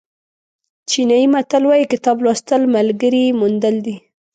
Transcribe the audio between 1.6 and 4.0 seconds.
وایي کتاب لوستل ملګري موندل دي.